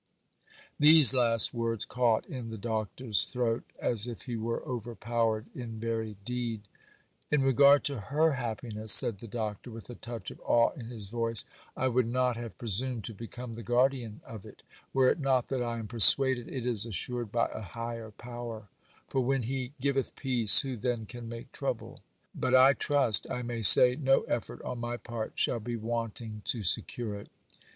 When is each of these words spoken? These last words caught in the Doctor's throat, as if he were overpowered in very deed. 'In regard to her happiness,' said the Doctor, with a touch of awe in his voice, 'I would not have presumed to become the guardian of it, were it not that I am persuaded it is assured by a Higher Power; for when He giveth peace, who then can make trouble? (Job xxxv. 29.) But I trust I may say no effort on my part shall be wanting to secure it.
These 0.79 1.13
last 1.13 1.53
words 1.53 1.85
caught 1.85 2.25
in 2.25 2.49
the 2.49 2.57
Doctor's 2.57 3.25
throat, 3.25 3.63
as 3.77 4.07
if 4.07 4.23
he 4.23 4.35
were 4.35 4.63
overpowered 4.67 5.45
in 5.53 5.79
very 5.79 6.17
deed. 6.25 6.61
'In 7.29 7.43
regard 7.43 7.83
to 7.83 7.99
her 7.99 8.31
happiness,' 8.31 8.91
said 8.93 9.19
the 9.19 9.27
Doctor, 9.27 9.69
with 9.69 9.91
a 9.91 9.93
touch 9.93 10.31
of 10.31 10.39
awe 10.43 10.71
in 10.71 10.87
his 10.87 11.05
voice, 11.05 11.45
'I 11.77 11.89
would 11.89 12.07
not 12.07 12.35
have 12.35 12.57
presumed 12.57 13.03
to 13.03 13.13
become 13.13 13.53
the 13.53 13.61
guardian 13.61 14.21
of 14.25 14.43
it, 14.43 14.63
were 14.91 15.07
it 15.07 15.19
not 15.19 15.49
that 15.49 15.61
I 15.61 15.77
am 15.77 15.85
persuaded 15.85 16.47
it 16.47 16.65
is 16.65 16.83
assured 16.83 17.31
by 17.31 17.49
a 17.53 17.61
Higher 17.61 18.09
Power; 18.09 18.69
for 19.07 19.21
when 19.21 19.43
He 19.43 19.73
giveth 19.79 20.15
peace, 20.15 20.61
who 20.61 20.77
then 20.77 21.05
can 21.05 21.29
make 21.29 21.51
trouble? 21.51 21.97
(Job 21.97 21.97
xxxv. 21.97 22.39
29.) 22.39 22.41
But 22.41 22.55
I 22.59 22.73
trust 22.73 23.27
I 23.29 23.43
may 23.43 23.61
say 23.61 23.95
no 23.97 24.21
effort 24.21 24.63
on 24.63 24.79
my 24.79 24.97
part 24.97 25.33
shall 25.35 25.59
be 25.59 25.75
wanting 25.75 26.41
to 26.45 26.63
secure 26.63 27.13
it. 27.13 27.29